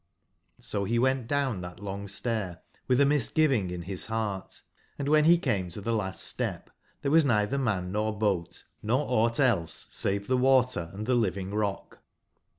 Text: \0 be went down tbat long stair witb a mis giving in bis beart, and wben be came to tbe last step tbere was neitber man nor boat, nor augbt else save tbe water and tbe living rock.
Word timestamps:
\0 0.59 0.85
be 0.85 0.97
went 0.97 1.27
down 1.27 1.61
tbat 1.61 1.79
long 1.79 2.07
stair 2.07 2.63
witb 2.89 3.01
a 3.01 3.05
mis 3.05 3.29
giving 3.29 3.69
in 3.69 3.81
bis 3.81 4.07
beart, 4.07 4.63
and 4.97 5.07
wben 5.07 5.27
be 5.27 5.37
came 5.37 5.69
to 5.69 5.79
tbe 5.79 5.95
last 5.95 6.21
step 6.23 6.71
tbere 7.03 7.11
was 7.11 7.23
neitber 7.23 7.61
man 7.61 7.91
nor 7.91 8.17
boat, 8.17 8.63
nor 8.81 9.05
augbt 9.07 9.39
else 9.39 9.85
save 9.91 10.25
tbe 10.25 10.39
water 10.39 10.89
and 10.91 11.05
tbe 11.05 11.19
living 11.21 11.53
rock. 11.53 11.99